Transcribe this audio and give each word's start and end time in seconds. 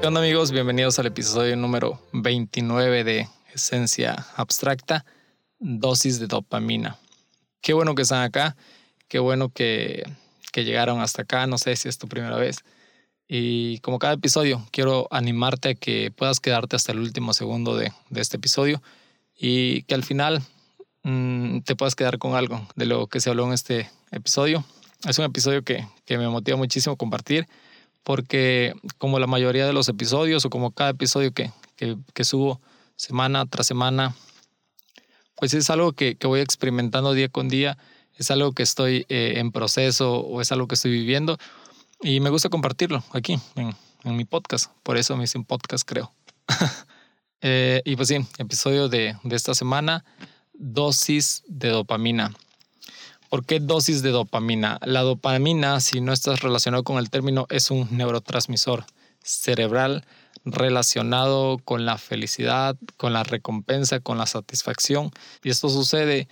¿Qué 0.00 0.06
amigos? 0.06 0.52
Bienvenidos 0.52 0.98
al 0.98 1.06
episodio 1.06 1.56
número 1.56 2.00
29 2.12 3.04
de 3.04 3.28
Esencia 3.52 4.26
Abstracta, 4.36 5.04
dosis 5.58 6.18
de 6.18 6.26
dopamina. 6.26 6.96
Qué 7.60 7.72
bueno 7.72 7.94
que 7.94 8.02
están 8.02 8.22
acá, 8.22 8.56
qué 9.08 9.18
bueno 9.18 9.50
que, 9.50 10.04
que 10.50 10.64
llegaron 10.64 11.00
hasta 11.00 11.22
acá, 11.22 11.46
no 11.46 11.58
sé 11.58 11.76
si 11.76 11.88
es 11.88 11.98
tu 11.98 12.08
primera 12.08 12.36
vez. 12.36 12.64
Y 13.28 13.80
como 13.80 13.98
cada 13.98 14.14
episodio, 14.14 14.66
quiero 14.70 15.08
animarte 15.10 15.70
a 15.70 15.74
que 15.74 16.10
puedas 16.10 16.40
quedarte 16.40 16.76
hasta 16.76 16.92
el 16.92 17.00
último 17.00 17.34
segundo 17.34 17.76
de, 17.76 17.92
de 18.08 18.20
este 18.20 18.38
episodio 18.38 18.82
y 19.36 19.82
que 19.82 19.94
al 19.94 20.04
final 20.04 20.42
mmm, 21.08 21.60
te 21.60 21.76
puedas 21.76 21.94
quedar 21.94 22.18
con 22.18 22.34
algo 22.34 22.66
de 22.76 22.86
lo 22.86 23.06
que 23.06 23.20
se 23.20 23.30
habló 23.30 23.46
en 23.46 23.52
este 23.52 23.90
episodio. 24.10 24.64
Es 25.08 25.18
un 25.18 25.24
episodio 25.24 25.62
que, 25.62 25.86
que 26.04 26.18
me 26.18 26.28
motiva 26.28 26.56
muchísimo 26.56 26.96
compartir 26.96 27.46
porque 28.02 28.74
como 28.96 29.18
la 29.18 29.26
mayoría 29.26 29.66
de 29.66 29.72
los 29.72 29.88
episodios 29.88 30.44
o 30.44 30.50
como 30.50 30.70
cada 30.70 30.90
episodio 30.90 31.32
que, 31.32 31.52
que, 31.76 32.24
subo 32.24 32.60
semana 32.96 33.44
tras 33.46 33.66
semana, 33.66 34.14
pues 35.36 35.54
es 35.54 35.68
algo 35.70 35.92
que, 35.92 36.16
que, 36.16 36.26
voy 36.26 36.40
experimentando 36.40 37.12
día 37.12 37.28
con 37.28 37.48
día, 37.48 37.76
es 38.16 38.30
algo 38.30 38.52
que 38.52 38.62
estoy 38.62 39.04
eh, 39.08 39.34
en 39.36 39.52
proceso 39.52 40.20
o 40.20 40.40
es 40.40 40.50
algo 40.52 40.66
que 40.68 40.74
estoy 40.74 40.90
viviendo 40.90 41.36
y 42.00 42.20
me 42.20 42.30
gusta 42.30 42.48
compartirlo 42.48 43.04
aquí 43.12 43.38
en, 43.56 43.76
en 44.04 44.16
mi 44.16 44.24
podcast. 44.24 44.72
Por 44.82 44.96
eso 44.96 45.16
me 45.16 45.24
hice 45.24 45.36
un 45.36 45.44
podcast, 45.44 45.86
creo. 45.86 46.10
eh, 47.42 47.82
y 47.84 47.94
pues 47.94 48.08
sí, 48.08 48.16
episodio 48.38 48.88
de, 48.88 49.16
de 49.22 49.36
esta 49.36 49.54
semana, 49.54 50.04
dosis 50.58 51.44
de 51.46 51.70
dopamina. 51.70 52.34
¿Por 53.30 53.44
qué 53.44 53.60
dosis 53.60 54.02
de 54.02 54.10
dopamina? 54.10 54.78
La 54.84 55.02
dopamina, 55.02 55.80
si 55.80 56.00
no 56.00 56.12
estás 56.12 56.40
relacionado 56.40 56.84
con 56.84 56.98
el 56.98 57.10
término, 57.10 57.46
es 57.50 57.70
un 57.70 57.88
neurotransmisor 57.90 58.84
cerebral 59.22 60.04
relacionado 60.44 61.58
con 61.58 61.84
la 61.84 61.98
felicidad, 61.98 62.76
con 62.96 63.12
la 63.12 63.22
recompensa, 63.22 64.00
con 64.00 64.18
la 64.18 64.26
satisfacción. 64.26 65.10
Y 65.42 65.50
esto 65.50 65.68
sucede 65.68 66.28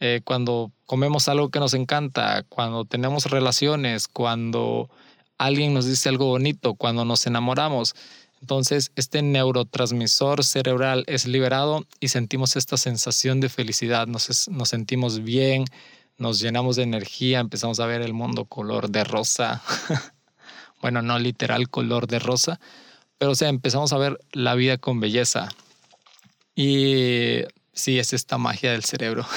eh, 0.00 0.20
cuando 0.24 0.72
comemos 0.86 1.28
algo 1.28 1.50
que 1.50 1.60
nos 1.60 1.74
encanta, 1.74 2.44
cuando 2.48 2.84
tenemos 2.84 3.26
relaciones, 3.26 4.08
cuando 4.08 4.88
alguien 5.38 5.74
nos 5.74 5.86
dice 5.86 6.08
algo 6.08 6.26
bonito, 6.26 6.74
cuando 6.74 7.04
nos 7.04 7.26
enamoramos. 7.26 7.94
Entonces, 8.40 8.92
este 8.94 9.22
neurotransmisor 9.22 10.44
cerebral 10.44 11.04
es 11.06 11.26
liberado 11.26 11.86
y 12.00 12.08
sentimos 12.08 12.56
esta 12.56 12.76
sensación 12.76 13.40
de 13.40 13.48
felicidad, 13.48 14.06
nos, 14.06 14.48
sentimos 14.64 15.22
bien, 15.22 15.64
nos 16.18 16.38
llenamos 16.40 16.76
de 16.76 16.84
energía, 16.84 17.40
empezamos 17.40 17.80
a 17.80 17.86
ver 17.86 18.02
el 18.02 18.12
mundo 18.12 18.44
color 18.44 18.90
de 18.90 19.04
rosa. 19.04 19.62
bueno, 20.80 21.02
no 21.02 21.18
literal 21.18 21.68
color 21.68 22.06
de 22.06 22.20
rosa, 22.20 22.60
pero 23.18 23.32
o 23.32 23.34
sea, 23.34 23.48
empezamos 23.48 23.92
a 23.92 23.98
ver 23.98 24.18
la 24.32 24.54
vida 24.54 24.78
con 24.78 25.00
belleza. 25.00 25.48
Y 26.54 27.42
sí, 27.72 27.98
es 27.98 28.12
esta 28.12 28.38
magia 28.38 28.72
del 28.72 28.84
cerebro. 28.84 29.26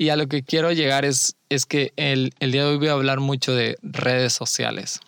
Y 0.00 0.08
a 0.08 0.16
lo 0.16 0.28
que 0.28 0.42
quiero 0.42 0.72
llegar 0.72 1.04
es, 1.04 1.36
es 1.50 1.66
que 1.66 1.92
el, 1.96 2.32
el 2.40 2.52
día 2.52 2.64
de 2.64 2.70
hoy 2.70 2.78
voy 2.78 2.88
a 2.88 2.92
hablar 2.92 3.20
mucho 3.20 3.54
de 3.54 3.76
redes 3.82 4.32
sociales. 4.32 4.98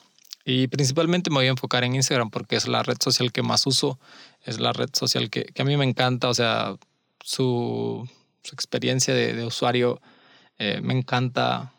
Y 0.44 0.66
principalmente 0.68 1.30
me 1.30 1.36
voy 1.36 1.46
a 1.46 1.50
enfocar 1.50 1.84
en 1.84 1.94
Instagram 1.94 2.30
porque 2.30 2.56
es 2.56 2.66
la 2.66 2.82
red 2.82 2.96
social 3.00 3.32
que 3.32 3.42
más 3.42 3.66
uso, 3.66 3.98
es 4.44 4.58
la 4.58 4.72
red 4.72 4.90
social 4.92 5.30
que, 5.30 5.44
que 5.44 5.62
a 5.62 5.64
mí 5.64 5.76
me 5.76 5.84
encanta, 5.84 6.28
o 6.28 6.34
sea, 6.34 6.76
su, 7.22 8.08
su 8.42 8.54
experiencia 8.54 9.14
de, 9.14 9.44
usuario 9.44 10.00
eh, 10.58 10.80
me 10.82 10.94
encanta. 10.94 11.72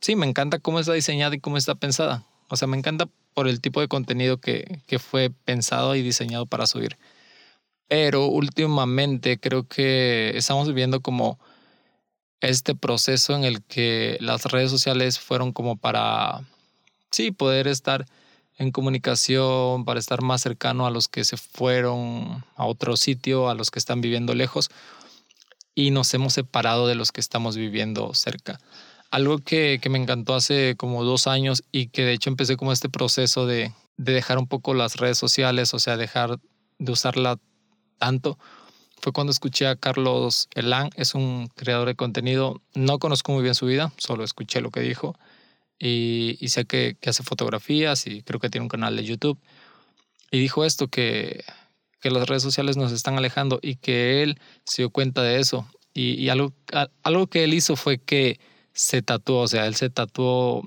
Sí, 0.00 0.16
me 0.16 0.26
encanta 0.26 0.58
cómo 0.58 0.80
está 0.80 0.92
diseñada 0.92 1.34
y 1.34 1.40
cómo 1.40 1.56
está 1.56 1.74
pensada. 1.74 2.24
O 2.48 2.56
sea, 2.56 2.68
me 2.68 2.76
encanta 2.76 3.08
por 3.34 3.48
el 3.48 3.60
tipo 3.60 3.80
de 3.80 3.88
contenido 3.88 4.38
que, 4.38 4.80
que 4.86 4.98
fue 4.98 5.30
pensado 5.44 5.94
y 5.94 6.02
diseñado 6.02 6.46
para 6.46 6.66
subir. 6.66 6.96
Pero 7.88 8.26
últimamente 8.26 9.38
creo 9.40 9.66
que 9.66 10.32
estamos 10.36 10.68
viviendo 10.68 11.00
como 11.00 11.38
este 12.40 12.74
proceso 12.74 13.34
en 13.34 13.44
el 13.44 13.62
que 13.62 14.18
las 14.20 14.44
redes 14.44 14.70
sociales 14.70 15.18
fueron 15.18 15.52
como 15.52 15.76
para, 15.76 16.44
sí, 17.10 17.30
poder 17.30 17.68
estar 17.68 18.06
en 18.58 18.72
comunicación, 18.72 19.84
para 19.84 20.00
estar 20.00 20.20
más 20.20 20.42
cercano 20.42 20.86
a 20.86 20.90
los 20.90 21.08
que 21.08 21.24
se 21.24 21.36
fueron 21.36 22.44
a 22.56 22.66
otro 22.66 22.96
sitio, 22.96 23.48
a 23.48 23.54
los 23.54 23.70
que 23.70 23.78
están 23.78 24.00
viviendo 24.00 24.34
lejos, 24.34 24.70
y 25.74 25.92
nos 25.92 26.12
hemos 26.14 26.34
separado 26.34 26.88
de 26.88 26.96
los 26.96 27.12
que 27.12 27.20
estamos 27.20 27.56
viviendo 27.56 28.12
cerca. 28.14 28.58
Algo 29.10 29.38
que, 29.38 29.78
que 29.80 29.88
me 29.88 29.98
encantó 29.98 30.34
hace 30.34 30.74
como 30.76 31.04
dos 31.04 31.28
años 31.28 31.62
y 31.70 31.86
que 31.86 32.02
de 32.04 32.12
hecho 32.12 32.30
empecé 32.30 32.56
como 32.56 32.72
este 32.72 32.88
proceso 32.88 33.46
de, 33.46 33.72
de 33.96 34.12
dejar 34.12 34.38
un 34.38 34.48
poco 34.48 34.74
las 34.74 34.96
redes 34.96 35.18
sociales, 35.18 35.72
o 35.72 35.78
sea, 35.78 35.96
dejar 35.96 36.40
de 36.78 36.92
usarla 36.92 37.38
tanto, 37.98 38.38
fue 39.00 39.12
cuando 39.12 39.30
escuché 39.30 39.68
a 39.68 39.76
Carlos 39.76 40.48
Elán, 40.54 40.90
es 40.96 41.14
un 41.14 41.48
creador 41.54 41.86
de 41.86 41.94
contenido, 41.94 42.60
no 42.74 42.98
conozco 42.98 43.32
muy 43.32 43.42
bien 43.42 43.54
su 43.54 43.66
vida, 43.66 43.92
solo 43.96 44.24
escuché 44.24 44.60
lo 44.60 44.70
que 44.70 44.80
dijo 44.80 45.16
y, 45.78 46.36
sé 46.48 46.64
que, 46.64 46.96
hace 47.06 47.22
fotografías 47.22 48.06
y 48.06 48.22
creo 48.22 48.40
que 48.40 48.50
tiene 48.50 48.64
un 48.64 48.68
canal 48.68 48.96
de 48.96 49.04
YouTube. 49.04 49.38
Y 50.30 50.38
dijo 50.40 50.64
esto, 50.64 50.88
que, 50.88 51.44
que 52.00 52.10
las 52.10 52.28
redes 52.28 52.42
sociales 52.42 52.76
nos 52.76 52.92
están 52.92 53.16
alejando 53.16 53.60
y 53.62 53.76
que 53.76 54.22
él 54.22 54.40
se 54.64 54.82
dio 54.82 54.90
cuenta 54.90 55.22
de 55.22 55.40
eso. 55.40 55.66
Y, 55.94 56.14
y 56.14 56.28
algo, 56.28 56.52
algo 57.02 57.26
que 57.28 57.44
él 57.44 57.54
hizo 57.54 57.76
fue 57.76 57.98
que 57.98 58.40
se 58.72 59.02
tatuó, 59.02 59.40
o 59.40 59.48
sea, 59.48 59.66
él 59.66 59.74
se 59.74 59.90
tatuó 59.90 60.62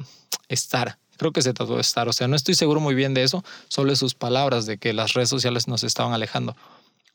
estar. 0.49 0.97
Creo 1.17 1.31
que 1.31 1.41
se 1.41 1.53
tatuó 1.53 1.79
estar, 1.79 2.09
o 2.09 2.13
sea, 2.13 2.27
no 2.27 2.35
estoy 2.35 2.55
seguro 2.55 2.79
muy 2.79 2.95
bien 2.95 3.13
de 3.13 3.23
eso, 3.23 3.43
solo 3.67 3.95
sus 3.95 4.15
palabras 4.15 4.65
de 4.65 4.79
que 4.79 4.91
las 4.91 5.13
redes 5.13 5.29
sociales 5.29 5.67
nos 5.67 5.83
estaban 5.83 6.13
alejando 6.13 6.55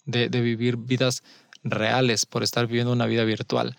de, 0.05 0.29
de 0.29 0.41
vivir 0.41 0.77
vidas 0.77 1.25
reales 1.65 2.25
por 2.25 2.45
estar 2.45 2.67
viviendo 2.69 2.93
una 2.93 3.07
vida 3.07 3.25
virtual. 3.25 3.77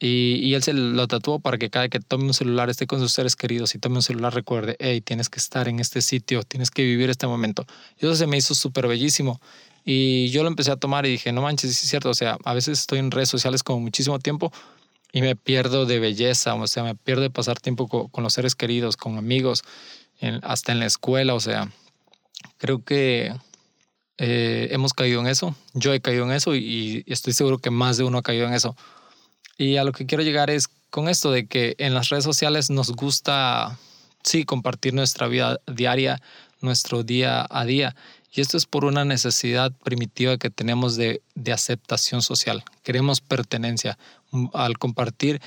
Y, 0.00 0.54
él 0.54 0.62
se 0.62 0.72
lo 0.72 1.08
tatuó 1.08 1.40
para 1.40 1.58
que 1.58 1.70
cada 1.70 1.88
que 1.88 1.98
tome 1.98 2.24
un 2.24 2.34
celular 2.34 2.70
esté 2.70 2.86
con 2.86 3.00
sus 3.00 3.12
seres 3.12 3.34
queridos 3.34 3.74
y 3.74 3.78
tome 3.78 3.96
un 3.96 4.02
celular 4.02 4.32
recuerde, 4.32 4.76
hey, 4.78 5.00
tienes 5.00 5.28
que 5.28 5.40
estar 5.40 5.66
en 5.66 5.80
este 5.80 6.02
sitio, 6.02 6.44
tienes 6.44 6.70
que 6.70 6.84
vivir 6.84 7.10
este 7.10 7.26
momento. 7.26 7.66
Y 8.00 8.06
eso 8.06 8.14
se 8.14 8.28
me 8.28 8.36
hizo 8.36 8.54
súper 8.54 8.86
bellísimo. 8.86 9.40
Y 9.84 10.28
yo 10.28 10.42
lo 10.42 10.48
empecé 10.48 10.70
a 10.70 10.76
tomar 10.76 11.06
y 11.06 11.10
dije, 11.10 11.32
no 11.32 11.42
manches, 11.42 11.70
es 11.70 11.78
cierto, 11.78 12.10
o 12.10 12.14
sea, 12.14 12.38
a 12.44 12.54
veces 12.54 12.80
estoy 12.80 13.00
en 13.00 13.10
redes 13.10 13.28
sociales 13.28 13.62
como 13.62 13.80
muchísimo 13.80 14.18
tiempo 14.18 14.52
y 15.12 15.22
me 15.22 15.34
pierdo 15.34 15.86
de 15.86 15.98
belleza, 15.98 16.54
o 16.54 16.66
sea, 16.66 16.84
me 16.84 16.94
pierdo 16.94 17.22
de 17.22 17.30
pasar 17.30 17.58
tiempo 17.58 17.88
con, 17.88 18.22
los 18.22 18.32
seres 18.32 18.54
queridos, 18.54 18.96
con 18.96 19.16
amigos, 19.16 19.64
hasta 20.42 20.72
en 20.72 20.80
la 20.80 20.86
escuela, 20.86 21.34
o 21.34 21.40
sea, 21.40 21.72
creo 22.58 22.84
que 22.84 23.34
eh, 24.18 24.68
hemos 24.70 24.92
caído 24.92 25.20
en 25.20 25.28
eso, 25.28 25.56
yo 25.72 25.94
he 25.94 26.00
caído 26.00 26.24
en 26.24 26.32
eso 26.32 26.54
y, 26.54 27.04
y, 27.06 27.12
estoy 27.12 27.32
seguro 27.32 27.58
que 27.58 27.70
más 27.70 27.96
de 27.96 28.04
uno 28.04 28.18
ha 28.18 28.22
caído 28.22 28.46
en 28.46 28.52
eso. 28.52 28.76
Y 29.58 29.76
a 29.76 29.84
lo 29.84 29.90
que 29.90 30.06
quiero 30.06 30.22
llegar 30.22 30.50
es 30.50 30.68
con 30.90 31.08
esto 31.08 31.32
de 31.32 31.46
que 31.46 31.74
en 31.78 31.92
las 31.92 32.08
redes 32.10 32.22
sociales 32.22 32.70
nos 32.70 32.92
gusta, 32.92 33.76
sí, 34.22 34.44
compartir 34.44 34.94
nuestra 34.94 35.26
vida 35.26 35.58
diaria, 35.66 36.22
nuestro 36.60 37.02
día 37.02 37.44
a 37.50 37.64
día. 37.64 37.96
Y 38.32 38.40
esto 38.40 38.56
es 38.56 38.66
por 38.66 38.84
una 38.84 39.04
necesidad 39.04 39.72
primitiva 39.82 40.38
que 40.38 40.48
tenemos 40.48 40.96
de, 40.96 41.22
de 41.34 41.52
aceptación 41.52 42.22
social. 42.22 42.62
Queremos 42.84 43.20
pertenencia. 43.20 43.98
Al 44.54 44.78
compartir 44.78 45.40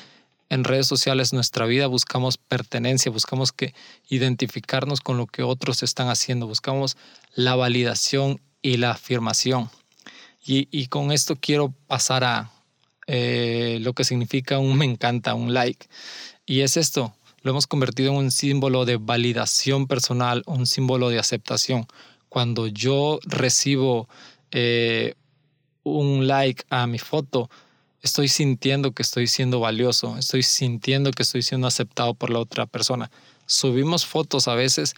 en 0.50 0.66
redes 0.66 0.88
sociales 0.88 1.32
nuestra 1.32 1.66
vida 1.66 1.88
buscamos 1.88 2.38
pertenencia, 2.38 3.12
buscamos 3.12 3.54
que 3.54 3.74
identificarnos 4.10 5.00
con 5.00 5.16
lo 5.16 5.26
que 5.26 5.44
otros 5.44 5.84
están 5.84 6.10
haciendo, 6.10 6.48
buscamos 6.48 6.98
la 7.34 7.56
validación 7.56 8.42
y 8.62 8.76
la 8.76 8.92
afirmación. 8.92 9.70
Y, 10.46 10.68
y 10.70 10.88
con 10.88 11.14
esto 11.14 11.38
quiero 11.40 11.74
pasar 11.88 12.26
a 12.26 12.52
eh, 13.08 13.80
lo 13.82 13.94
que 13.94 14.04
significa 14.04 14.60
un 14.60 14.78
me 14.78 14.86
encanta, 14.86 15.34
un 15.34 15.54
like. 15.54 15.88
Y 16.46 16.62
es 16.62 16.78
esto, 16.78 17.14
lo 17.42 17.52
hemos 17.52 17.68
convertido 17.68 18.12
en 18.12 18.18
un 18.18 18.32
símbolo 18.32 18.86
de 18.86 18.98
validación 18.98 19.88
personal, 19.88 20.44
un 20.46 20.68
símbolo 20.68 21.10
de 21.10 21.20
aceptación. 21.20 21.88
Cuando 22.30 22.68
yo 22.68 23.20
recibo 23.24 24.08
eh, 24.52 25.16
un 25.84 26.28
like 26.28 26.64
a 26.70 26.88
mi 26.88 27.00
foto, 27.00 27.50
estoy 28.02 28.28
sintiendo 28.28 28.92
que 28.92 29.02
estoy 29.02 29.28
siendo 29.28 29.60
valioso, 29.60 30.18
estoy 30.18 30.44
sintiendo 30.44 31.12
que 31.12 31.24
estoy 31.24 31.42
siendo 31.42 31.68
aceptado 31.68 32.14
por 32.14 32.30
la 32.30 32.40
otra 32.40 32.66
persona. 32.66 33.12
Subimos 33.46 34.06
fotos 34.06 34.48
a 34.48 34.56
veces 34.56 34.96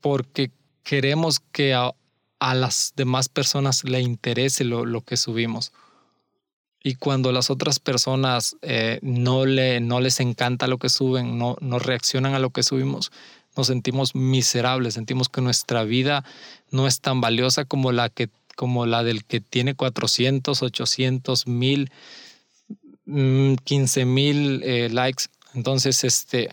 porque 0.00 0.50
queremos 0.82 1.40
que 1.40 1.74
a, 1.74 1.92
a 2.38 2.54
las 2.54 2.92
demás 2.96 3.28
personas 3.28 3.84
le 3.84 4.00
interese 4.00 4.64
lo, 4.64 4.84
lo, 4.84 5.00
que 5.00 5.16
subimos. 5.16 5.72
Y 6.86 6.96
cuando 6.96 7.32
las 7.32 7.48
otras 7.48 7.80
personas 7.80 8.58
eh, 8.60 8.98
no, 9.00 9.46
le, 9.46 9.80
no 9.80 10.00
les 10.00 10.20
encanta 10.20 10.66
lo 10.66 10.76
que 10.76 10.90
suben, 10.90 11.38
no, 11.38 11.56
no 11.62 11.78
reaccionan 11.78 12.34
a 12.34 12.38
lo 12.38 12.50
que 12.50 12.62
subimos, 12.62 13.10
nos 13.56 13.68
sentimos 13.68 14.14
miserables, 14.14 14.92
sentimos 14.92 15.30
que 15.30 15.40
nuestra 15.40 15.84
vida 15.84 16.24
no 16.70 16.86
es 16.86 17.00
tan 17.00 17.22
valiosa 17.22 17.64
como 17.64 17.90
la, 17.90 18.10
que, 18.10 18.28
como 18.54 18.84
la 18.84 19.02
del 19.02 19.24
que 19.24 19.40
tiene 19.40 19.74
400, 19.74 20.62
800, 20.62 21.46
1000 21.46 21.90
15 23.06 24.04
mm, 24.04 24.14
mil 24.14 24.62
eh, 24.62 24.90
likes. 24.90 25.24
Entonces, 25.54 26.04
este, 26.04 26.50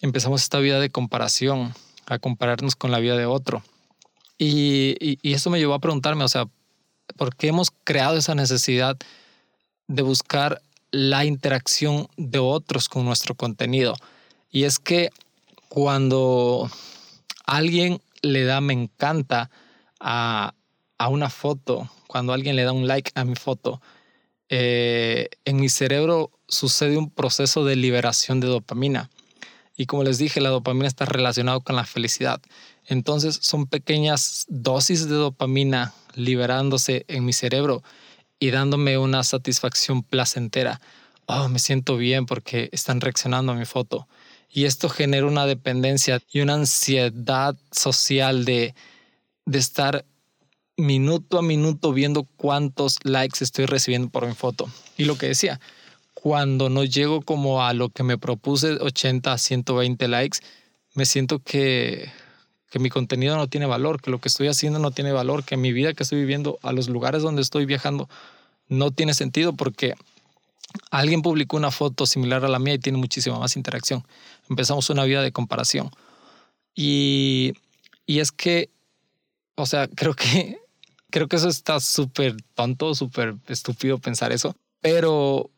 empezamos 0.00 0.42
esta 0.42 0.58
vida 0.58 0.80
de 0.80 0.90
comparación, 0.90 1.72
a 2.06 2.18
compararnos 2.18 2.74
con 2.74 2.90
la 2.90 2.98
vida 2.98 3.16
de 3.16 3.26
otro. 3.26 3.62
Y, 4.38 4.96
y, 4.98 5.20
y 5.22 5.34
eso 5.34 5.50
me 5.50 5.60
llevó 5.60 5.74
a 5.74 5.78
preguntarme, 5.78 6.24
o 6.24 6.28
sea, 6.28 6.46
¿por 7.16 7.36
qué 7.36 7.46
hemos 7.46 7.70
creado 7.84 8.16
esa 8.16 8.34
necesidad 8.34 8.96
de 9.88 10.02
buscar 10.02 10.62
la 10.90 11.24
interacción 11.24 12.08
de 12.16 12.38
otros 12.38 12.88
con 12.88 13.04
nuestro 13.04 13.34
contenido? 13.34 13.94
Y 14.50 14.64
es 14.64 14.78
que 14.78 15.10
cuando 15.68 16.70
alguien 17.46 18.00
le 18.20 18.44
da 18.44 18.60
me 18.60 18.74
encanta 18.74 19.50
a, 20.00 20.54
a 20.98 21.08
una 21.08 21.30
foto, 21.30 21.90
cuando 22.06 22.32
alguien 22.32 22.56
le 22.56 22.64
da 22.64 22.72
un 22.72 22.86
like 22.86 23.10
a 23.14 23.24
mi 23.24 23.34
foto, 23.34 23.80
eh, 24.54 25.30
en 25.46 25.56
mi 25.56 25.70
cerebro 25.70 26.30
sucede 26.46 26.98
un 26.98 27.10
proceso 27.10 27.64
de 27.64 27.74
liberación 27.74 28.38
de 28.38 28.48
dopamina. 28.48 29.08
Y 29.78 29.86
como 29.86 30.04
les 30.04 30.18
dije, 30.18 30.42
la 30.42 30.50
dopamina 30.50 30.86
está 30.86 31.06
relacionada 31.06 31.58
con 31.60 31.74
la 31.74 31.86
felicidad. 31.86 32.42
Entonces 32.86 33.38
son 33.40 33.66
pequeñas 33.66 34.44
dosis 34.48 35.08
de 35.08 35.14
dopamina 35.14 35.94
liberándose 36.14 37.06
en 37.08 37.24
mi 37.24 37.32
cerebro 37.32 37.82
y 38.42 38.50
dándome 38.50 38.98
una 38.98 39.22
satisfacción 39.22 40.02
placentera. 40.02 40.80
Oh, 41.26 41.48
me 41.48 41.60
siento 41.60 41.96
bien 41.96 42.26
porque 42.26 42.70
están 42.72 43.00
reaccionando 43.00 43.52
a 43.52 43.54
mi 43.54 43.66
foto. 43.66 44.08
Y 44.50 44.64
esto 44.64 44.88
genera 44.88 45.26
una 45.26 45.46
dependencia 45.46 46.20
y 46.32 46.40
una 46.40 46.54
ansiedad 46.54 47.54
social 47.70 48.44
de, 48.44 48.74
de 49.46 49.58
estar 49.60 50.04
minuto 50.76 51.38
a 51.38 51.42
minuto 51.42 51.92
viendo 51.92 52.24
cuántos 52.36 52.98
likes 53.04 53.44
estoy 53.44 53.66
recibiendo 53.66 54.08
por 54.08 54.26
mi 54.26 54.34
foto. 54.34 54.68
Y 54.96 55.04
lo 55.04 55.16
que 55.16 55.28
decía, 55.28 55.60
cuando 56.12 56.68
no 56.68 56.82
llego 56.82 57.22
como 57.22 57.62
a 57.62 57.72
lo 57.74 57.90
que 57.90 58.02
me 58.02 58.18
propuse, 58.18 58.72
80 58.72 59.32
a 59.32 59.38
120 59.38 60.08
likes, 60.08 60.38
me 60.94 61.06
siento 61.06 61.38
que, 61.38 62.10
que 62.72 62.78
mi 62.78 62.88
contenido 62.88 63.36
no 63.36 63.48
tiene 63.48 63.66
valor, 63.66 64.00
que 64.00 64.10
lo 64.10 64.18
que 64.18 64.28
estoy 64.28 64.48
haciendo 64.48 64.78
no 64.78 64.92
tiene 64.92 65.12
valor, 65.12 65.44
que 65.44 65.58
mi 65.58 65.72
vida 65.74 65.92
que 65.92 66.04
estoy 66.04 66.20
viviendo, 66.20 66.58
a 66.62 66.72
los 66.72 66.88
lugares 66.88 67.22
donde 67.22 67.42
estoy 67.42 67.66
viajando, 67.66 68.08
no 68.66 68.90
tiene 68.90 69.12
sentido 69.12 69.52
porque 69.52 69.92
alguien 70.90 71.20
publicó 71.20 71.58
una 71.58 71.70
foto 71.70 72.06
similar 72.06 72.46
a 72.46 72.48
la 72.48 72.58
mía 72.58 72.72
y 72.72 72.78
tiene 72.78 72.96
muchísima 72.96 73.38
más 73.38 73.56
interacción. 73.56 74.06
Empezamos 74.48 74.88
una 74.88 75.04
vida 75.04 75.20
de 75.20 75.32
comparación. 75.32 75.90
Y, 76.74 77.52
y 78.06 78.20
es 78.20 78.32
que, 78.32 78.70
o 79.54 79.66
sea, 79.66 79.86
creo 79.94 80.14
que 80.14 80.58
creo 81.10 81.28
que 81.28 81.36
eso 81.36 81.48
está 81.48 81.78
súper 81.78 82.36
tonto, 82.54 82.94
súper 82.94 83.34
estúpido 83.48 83.98
pensar 83.98 84.32
eso, 84.32 84.56
pero 84.80 85.50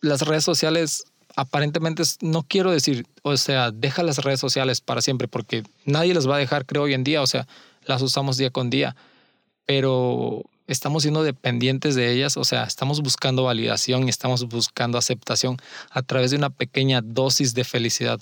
las 0.00 0.22
redes 0.22 0.42
sociales 0.42 1.04
aparentemente 1.36 2.02
no 2.20 2.42
quiero 2.42 2.70
decir, 2.70 3.06
o 3.22 3.36
sea, 3.36 3.70
deja 3.70 4.02
las 4.02 4.18
redes 4.18 4.40
sociales 4.40 4.80
para 4.80 5.02
siempre 5.02 5.28
porque 5.28 5.62
nadie 5.84 6.14
las 6.14 6.28
va 6.28 6.36
a 6.36 6.38
dejar, 6.38 6.66
creo, 6.66 6.82
hoy 6.82 6.94
en 6.94 7.04
día, 7.04 7.22
o 7.22 7.26
sea, 7.26 7.46
las 7.84 8.02
usamos 8.02 8.36
día 8.36 8.50
con 8.50 8.70
día, 8.70 8.96
pero 9.66 10.42
estamos 10.66 11.02
siendo 11.02 11.22
dependientes 11.22 11.94
de 11.94 12.12
ellas, 12.12 12.36
o 12.36 12.44
sea, 12.44 12.64
estamos 12.64 13.00
buscando 13.00 13.44
validación 13.44 14.06
y 14.06 14.10
estamos 14.10 14.48
buscando 14.48 14.98
aceptación 14.98 15.56
a 15.90 16.02
través 16.02 16.30
de 16.30 16.36
una 16.36 16.50
pequeña 16.50 17.00
dosis 17.02 17.54
de 17.54 17.64
felicidad, 17.64 18.18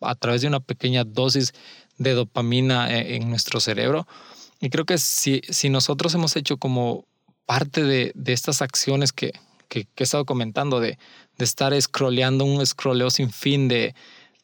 a, 0.00 0.14
través 0.14 0.42
de 0.42 0.48
una 0.48 0.60
pequeña 0.60 1.04
dosis 1.04 1.54
de 1.98 2.12
dopamina 2.12 2.90
eh, 2.90 3.16
en 3.16 3.30
nuestro 3.30 3.60
cerebro. 3.60 4.06
Y 4.60 4.70
creo 4.70 4.84
que 4.84 4.98
si, 4.98 5.42
si 5.48 5.68
nosotros 5.68 6.14
hemos 6.14 6.36
hecho 6.36 6.56
como 6.56 7.04
parte 7.46 7.82
de, 7.82 8.12
de 8.14 8.32
estas 8.32 8.62
acciones 8.62 9.12
que, 9.12 9.32
que, 9.82 9.88
he 9.96 10.04
estado 10.04 10.24
comentando, 10.24 10.80
de, 10.80 10.98
de 11.38 11.44
estar 11.44 11.80
scrolleando 11.80 12.44
un 12.44 12.64
scrolleo 12.64 13.10
sin 13.10 13.30
fin 13.30 13.68
de, 13.68 13.94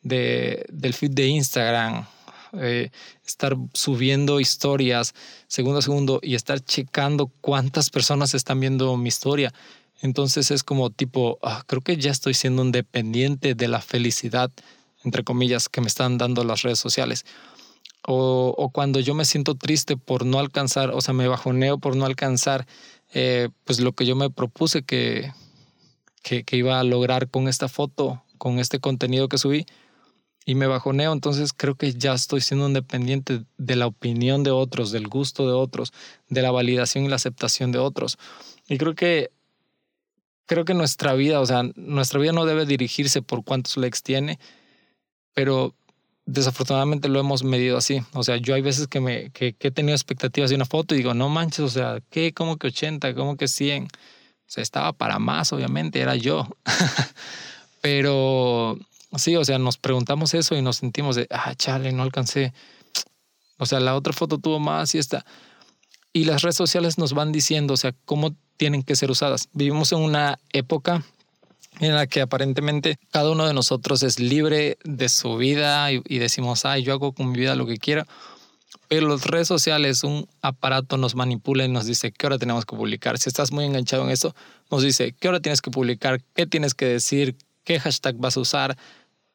de, 0.02 0.64
del 0.70 0.94
feed 0.94 1.12
de 1.12 1.26
Instagram, 1.26 2.06
eh, 2.54 2.90
estar 3.24 3.56
subiendo 3.72 4.40
historias 4.40 5.14
segundo 5.46 5.78
a 5.78 5.82
segundo 5.82 6.18
y 6.22 6.34
estar 6.34 6.60
checando 6.60 7.30
cuántas 7.40 7.90
personas 7.90 8.34
están 8.34 8.58
viendo 8.58 8.96
mi 8.96 9.08
historia. 9.08 9.52
Entonces 10.02 10.50
es 10.50 10.64
como 10.64 10.90
tipo, 10.90 11.38
ah, 11.42 11.62
creo 11.66 11.82
que 11.82 11.96
ya 11.96 12.10
estoy 12.10 12.34
siendo 12.34 12.62
un 12.62 12.72
dependiente 12.72 13.54
de 13.54 13.68
la 13.68 13.80
felicidad, 13.80 14.50
entre 15.04 15.22
comillas, 15.22 15.68
que 15.68 15.80
me 15.80 15.86
están 15.86 16.18
dando 16.18 16.42
las 16.42 16.62
redes 16.62 16.78
sociales 16.78 17.24
o, 18.06 18.70
cuando 18.72 19.00
yo 19.00 19.14
me 19.14 19.24
siento 19.24 19.54
triste 19.54 19.96
por 19.96 20.24
no 20.24 20.38
alcanzar, 20.38 20.90
o 20.90 21.00
sea, 21.00 21.14
me 21.14 21.28
bajoneo 21.28 21.78
por 21.78 21.96
no 21.96 22.06
alcanzar, 22.06 22.66
eh, 23.12 23.48
pues 23.64 23.80
lo 23.80 23.92
que 23.92 24.06
yo 24.06 24.16
me 24.16 24.30
propuse 24.30 24.82
que, 24.82 25.32
que, 26.22 26.44
iba 26.56 26.78
a 26.78 26.84
lograr 26.84 27.28
con 27.28 27.48
esta 27.48 27.68
foto, 27.68 28.22
con 28.38 28.58
este 28.58 28.78
contenido 28.78 29.28
que 29.28 29.38
subí, 29.38 29.66
y 30.44 30.54
me 30.54 30.66
bajoneo, 30.66 31.12
entonces 31.12 31.52
creo 31.52 31.74
que 31.74 31.92
ya 31.92 32.14
estoy 32.14 32.40
siendo 32.40 32.66
independiente 32.66 33.44
de 33.58 33.76
la 33.76 33.86
opinión 33.86 34.42
de 34.42 34.50
otros, 34.50 34.90
del 34.90 35.06
gusto 35.06 35.46
de 35.46 35.52
otros, 35.52 35.92
de 36.28 36.42
la 36.42 36.50
validación 36.50 37.04
y 37.04 37.08
la 37.08 37.16
aceptación 37.16 37.72
de 37.72 37.78
otros. 37.78 38.18
Y 38.68 38.78
creo 38.78 38.94
que 38.94 39.30
creo 40.50 40.64
que 40.64 40.74
nuestra 40.74 41.14
vida, 41.14 41.40
o 41.40 41.46
sea, 41.46 41.62
nuestra 41.76 42.18
vida 42.18 42.32
no 42.32 42.44
debe 42.44 42.66
dirigirse 42.66 43.22
por 43.22 43.44
cuántos 43.44 43.76
likes 43.76 44.00
tiene, 44.02 44.40
pero 45.32 45.76
desafortunadamente 46.30 47.08
lo 47.08 47.20
hemos 47.20 47.42
medido 47.42 47.76
así. 47.76 48.02
O 48.12 48.22
sea, 48.22 48.36
yo 48.36 48.54
hay 48.54 48.62
veces 48.62 48.86
que, 48.86 49.00
me, 49.00 49.30
que, 49.30 49.54
he 49.58 49.70
tenido 49.70 49.94
expectativas 49.94 50.50
de 50.50 50.56
una 50.56 50.64
foto 50.64 50.94
y 50.94 50.98
digo, 50.98 51.14
no 51.14 51.28
manches, 51.28 51.60
o 51.60 51.68
sea, 51.68 52.00
¿qué? 52.10 52.32
¿Cómo 52.32 52.56
que 52.56 52.68
80? 52.68 53.14
¿Cómo 53.14 53.36
que 53.36 53.48
100? 53.48 53.84
O 53.84 53.88
sea, 54.46 54.62
estaba 54.62 54.92
para 54.92 55.18
más, 55.18 55.52
obviamente, 55.52 56.00
era 56.00 56.16
yo. 56.16 56.48
Pero 57.82 58.78
sí, 59.16 59.36
o 59.36 59.44
sea, 59.44 59.58
nos 59.58 59.76
preguntamos 59.76 60.34
eso 60.34 60.56
y 60.56 60.62
nos 60.62 60.76
sentimos 60.76 61.16
de, 61.16 61.26
ah, 61.30 61.54
chale, 61.56 61.92
no 61.92 62.02
alcancé. 62.02 62.52
O 63.58 63.66
sea, 63.66 63.80
la 63.80 63.94
otra 63.94 64.12
foto 64.12 64.38
tuvo 64.38 64.58
más 64.58 64.94
y 64.94 64.98
esta. 64.98 65.24
Y 66.12 66.24
las 66.24 66.42
redes 66.42 66.56
sociales 66.56 66.98
nos 66.98 67.12
van 67.12 67.32
diciendo, 67.32 67.74
o 67.74 67.76
sea, 67.76 67.94
cómo 68.04 68.34
tienen 68.56 68.82
que 68.82 68.96
ser 68.96 69.10
usadas. 69.10 69.48
Vivimos 69.52 69.92
en 69.92 69.98
una 69.98 70.38
época 70.52 71.04
en 71.80 71.94
la 71.94 72.06
que 72.06 72.20
aparentemente 72.20 72.98
cada 73.10 73.30
uno 73.30 73.46
de 73.46 73.54
nosotros 73.54 74.02
es 74.02 74.20
libre 74.20 74.78
de 74.84 75.08
su 75.08 75.36
vida 75.36 75.90
y, 75.92 76.18
decimos, 76.18 76.64
ay, 76.64 76.82
yo 76.82 76.92
hago 76.92 77.12
con 77.12 77.30
mi 77.30 77.38
vida 77.38 77.54
lo 77.56 77.66
que 77.66 77.78
quiera. 77.78 78.06
Pero 78.88 79.08
las 79.08 79.24
redes 79.24 79.48
sociales, 79.48 80.04
un 80.04 80.28
aparato 80.42 80.96
nos 80.96 81.14
manipula 81.14 81.64
y 81.64 81.68
nos 81.68 81.86
dice 81.86 82.12
qué 82.12 82.26
hora 82.26 82.38
tenemos 82.38 82.66
que 82.66 82.76
publicar. 82.76 83.18
Si 83.18 83.28
estás 83.28 83.50
muy 83.50 83.64
enganchado 83.64 84.04
en 84.04 84.10
eso, 84.10 84.34
nos 84.70 84.82
dice 84.82 85.14
qué 85.18 85.28
hora 85.28 85.40
tienes 85.40 85.62
que 85.62 85.70
publicar, 85.70 86.20
qué 86.34 86.46
tienes 86.46 86.74
que 86.74 86.86
decir, 86.86 87.36
qué 87.64 87.80
hashtag 87.80 88.16
vas 88.16 88.36
a 88.36 88.40
usar. 88.40 88.76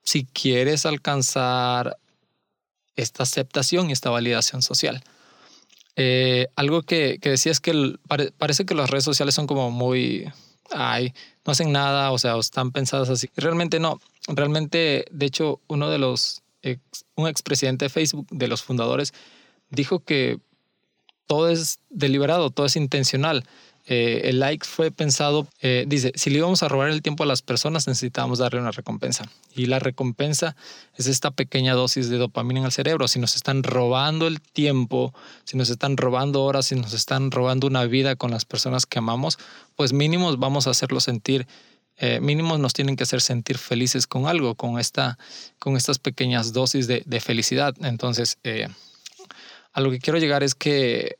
Si 0.04 0.26
quieres 0.26 0.86
alcanzar 0.86 1.98
esta 2.96 3.24
aceptación 3.24 3.90
y 3.90 3.94
esta 3.94 4.10
validación 4.10 4.62
social. 4.62 5.04
Eh, 5.96 6.48
algo 6.56 6.84
que, 6.84 7.18
que 7.22 7.30
decía 7.30 7.52
es 7.52 7.60
que 7.60 7.96
parece 8.38 8.66
que 8.66 8.76
las 8.76 8.90
redes 8.90 9.06
sociales 9.06 9.34
son 9.34 9.48
como 9.48 9.72
muy, 9.72 10.32
ay, 10.72 11.14
no 11.46 11.52
hacen 11.52 11.72
nada, 11.72 12.12
o 12.12 12.18
sea, 12.18 12.38
están 12.38 12.72
pensadas 12.72 13.10
así. 13.10 13.30
Realmente 13.36 13.80
no. 13.80 14.00
Realmente, 14.28 15.06
de 15.12 15.26
hecho, 15.26 15.62
uno 15.68 15.90
de 15.90 15.98
los, 15.98 16.42
ex, 16.62 16.82
un 17.16 17.28
expresidente 17.28 17.86
de 17.86 17.90
Facebook, 17.90 18.28
de 18.32 18.48
los 18.48 18.64
fundadores, 18.64 19.14
dijo 19.70 20.04
que 20.04 20.40
todo 21.28 21.50
es 21.50 21.80
deliberado, 21.90 22.50
todo 22.50 22.66
es 22.66 22.76
intencional. 22.76 23.46
Eh, 23.88 24.30
el 24.30 24.40
like 24.40 24.66
fue 24.66 24.90
pensado, 24.90 25.48
eh, 25.62 25.86
dice, 25.88 26.12
si 26.16 26.32
le 26.32 26.40
íbamos 26.40 26.64
a 26.64 26.68
robar 26.68 26.90
el 26.90 27.04
tiempo 27.04 27.24
a 27.24 27.28
las 27.28 27.44
personas, 27.44 27.88
necesitábamos 27.88 28.40
darle 28.40 28.60
una 28.60 28.72
recompensa. 28.72 29.30
Y 29.56 29.68
la 29.68 29.78
recompensa 29.78 30.56
es 30.96 31.06
esta 31.06 31.30
pequeña 31.30 31.76
dosis 31.76 32.10
de 32.10 32.18
dopamina 32.18 32.62
en 32.62 32.66
el 32.66 32.72
cerebro. 32.72 33.08
Si 33.08 33.20
nos 33.20 33.36
están 33.36 33.62
robando 33.62 34.26
el 34.26 34.42
tiempo, 34.42 35.14
si 35.44 35.56
nos 35.56 35.70
están 35.70 35.98
robando 35.98 36.44
horas, 36.44 36.66
si 36.66 36.76
nos 36.76 36.94
están 36.94 37.30
robando 37.30 37.68
una 37.68 37.86
vida 37.86 38.16
con 38.16 38.32
las 38.32 38.44
personas 38.44 38.88
que 38.88 38.98
amamos, 38.98 39.38
pues 39.76 39.94
mínimos 39.94 40.40
vamos 40.40 40.66
a 40.66 40.72
hacerlo 40.72 41.00
sentir. 41.00 41.46
Eh, 41.98 42.20
mínimos 42.20 42.60
nos 42.60 42.74
tienen 42.74 42.96
que 42.96 43.04
hacer 43.04 43.22
sentir 43.22 43.60
felices 43.60 44.08
con 44.08 44.26
algo, 44.26 44.56
con, 44.56 44.80
esta, 44.80 45.20
con 45.60 45.78
estas 45.78 46.00
pequeñas 46.00 46.54
dosis 46.54 46.88
de, 46.88 47.04
de 47.06 47.20
felicidad. 47.20 47.76
Entonces, 47.82 48.40
a 49.74 49.82
lo 49.82 49.92
que 49.92 50.00
quiero 50.00 50.18
llegar 50.18 50.42
es 50.42 50.56
que 50.56 51.18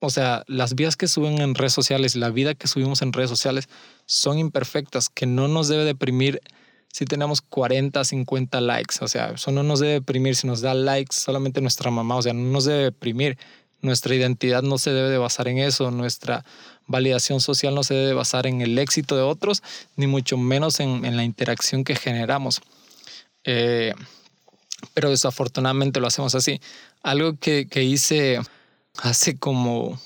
o 0.00 0.10
sea, 0.10 0.44
las 0.46 0.74
vidas 0.74 0.96
que 0.96 1.08
suben 1.08 1.40
en 1.40 1.54
redes 1.54 1.72
sociales, 1.72 2.14
la 2.14 2.30
vida 2.30 2.54
que 2.54 2.68
subimos 2.68 3.02
en 3.02 3.12
redes 3.12 3.30
sociales 3.30 3.68
son 4.06 4.38
imperfectas, 4.38 5.08
que 5.08 5.26
no 5.26 5.48
nos 5.48 5.68
debe 5.68 5.84
deprimir 5.84 6.40
si 6.92 7.04
tenemos 7.04 7.40
40, 7.40 8.02
50 8.04 8.60
likes. 8.60 8.96
O 9.00 9.08
sea, 9.08 9.30
eso 9.30 9.50
no 9.50 9.62
nos 9.62 9.80
debe 9.80 9.94
deprimir 9.94 10.36
si 10.36 10.46
nos 10.46 10.60
da 10.60 10.74
likes 10.74 11.16
solamente 11.16 11.60
nuestra 11.60 11.90
mamá. 11.90 12.16
O 12.16 12.22
sea, 12.22 12.32
no 12.32 12.50
nos 12.50 12.64
debe 12.64 12.84
deprimir. 12.84 13.38
Nuestra 13.80 14.14
identidad 14.14 14.62
no 14.62 14.78
se 14.78 14.90
debe 14.90 15.10
de 15.10 15.18
basar 15.18 15.48
en 15.48 15.58
eso. 15.58 15.90
Nuestra 15.90 16.44
validación 16.86 17.40
social 17.40 17.74
no 17.74 17.82
se 17.82 17.94
debe 17.94 18.14
basar 18.14 18.46
en 18.46 18.60
el 18.60 18.78
éxito 18.78 19.16
de 19.16 19.22
otros, 19.22 19.62
ni 19.96 20.06
mucho 20.06 20.36
menos 20.36 20.80
en, 20.80 21.16
la 21.16 21.24
interacción 21.24 21.84
que 21.84 21.94
generamos. 21.94 22.60
Eh, 23.44 23.94
pero 24.94 25.10
desafortunadamente 25.10 26.00
lo 26.00 26.06
hacemos 26.06 26.34
así. 26.34 26.60
Algo 27.02 27.36
que, 27.36 27.66
que 27.68 27.84
hice 27.84 28.40
hace 29.02 29.36
como 29.36 29.98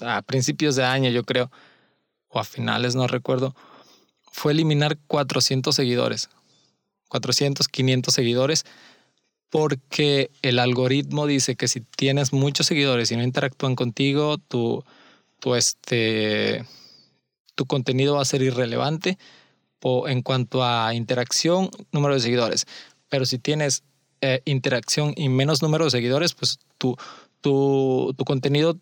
a 0.00 0.22
principios 0.22 0.76
de 0.76 0.84
año, 0.84 1.10
yo 1.10 1.24
creo, 1.24 1.50
o 2.28 2.38
a 2.38 2.44
finales, 2.44 2.94
no 2.94 3.06
recuerdo, 3.06 3.54
fue 4.32 4.52
eliminar 4.52 4.98
400 5.06 5.74
seguidores. 5.74 6.28
400, 7.08 7.66
500 7.66 8.14
seguidores, 8.14 8.64
porque 9.50 10.30
el 10.42 10.60
algoritmo 10.60 11.26
dice 11.26 11.56
que 11.56 11.66
si 11.66 11.80
tienes 11.80 12.32
muchos 12.32 12.68
seguidores 12.68 13.10
y 13.10 13.16
no 13.16 13.24
interactúan 13.24 13.74
contigo, 13.74 14.38
tu, 14.38 14.84
tu, 15.40 15.56
este, 15.56 16.64
tu 17.56 17.66
contenido 17.66 18.14
va 18.14 18.22
a 18.22 18.26
ser 18.26 18.42
irrelevante 18.42 19.18
en 20.06 20.22
cuanto 20.22 20.62
a 20.64 20.94
interacción, 20.94 21.70
número 21.92 22.14
de 22.14 22.20
seguidores. 22.20 22.66
Pero 23.08 23.24
si 23.24 23.38
tienes 23.38 23.82
eh, 24.20 24.42
interacción 24.44 25.14
y 25.16 25.28
menos 25.28 25.62
número 25.62 25.84
de 25.86 25.90
seguidores, 25.90 26.34
pues 26.34 26.58
tu, 26.78 26.96
tu, 27.40 28.14
tu 28.16 28.24
contenido 28.24 28.78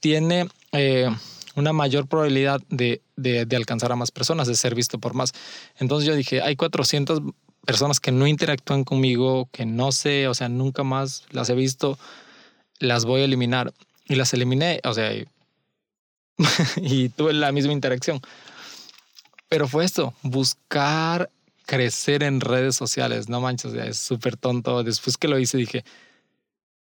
tiene 0.00 0.48
eh, 0.72 1.08
una 1.54 1.72
mayor 1.72 2.06
probabilidad 2.06 2.60
de, 2.68 3.02
de, 3.16 3.56
alcanzar 3.56 3.92
a 3.92 3.96
más 3.96 4.10
personas, 4.10 4.46
de 4.46 4.54
ser 4.54 4.74
visto 4.74 4.98
por 4.98 5.14
más. 5.14 5.32
Entonces 5.78 6.06
yo 6.06 6.14
dije, 6.14 6.42
hay 6.42 6.56
400 6.56 7.22
personas 7.64 7.98
que 7.98 8.12
no 8.12 8.26
interactúan 8.26 8.84
conmigo, 8.84 9.48
que 9.52 9.66
no 9.66 9.90
sé, 9.90 10.28
o 10.28 10.34
sea, 10.34 10.48
nunca 10.48 10.84
más 10.84 11.24
las 11.30 11.48
he 11.48 11.54
visto, 11.54 11.98
las 12.78 13.04
voy 13.04 13.22
a 13.22 13.24
eliminar. 13.24 13.72
Y 14.08 14.14
las 14.14 14.32
eliminé, 14.34 14.80
o 14.84 14.94
sea, 14.94 15.12
y, 15.12 15.26
y 16.76 17.08
tuve 17.08 17.32
la 17.32 17.50
misma 17.50 17.72
interacción. 17.72 18.20
Pero 19.48 19.66
fue 19.66 19.84
esto, 19.84 20.14
buscar 20.22 21.30
crecer 21.64 22.22
en 22.22 22.40
redes 22.40 22.76
sociales, 22.76 23.28
no 23.28 23.40
manches, 23.40 23.74
es 23.74 23.98
súper 23.98 24.36
tonto. 24.36 24.84
Después 24.84 25.16
que 25.16 25.28
lo 25.28 25.38
hice 25.38 25.56
dije, 25.56 25.84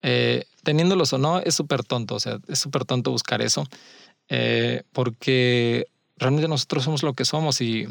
eh, 0.02 0.44
teniéndolos 0.64 1.12
o 1.12 1.18
no, 1.18 1.40
es 1.40 1.54
súper 1.54 1.84
tonto, 1.84 2.16
o 2.16 2.20
sea, 2.20 2.38
es 2.48 2.58
súper 2.58 2.84
tonto 2.84 3.10
buscar 3.10 3.42
eso, 3.42 3.66
eh, 4.28 4.82
porque 4.92 5.86
realmente 6.16 6.48
nosotros 6.48 6.84
somos 6.84 7.02
lo 7.02 7.14
que 7.14 7.24
somos 7.24 7.60
y, 7.60 7.86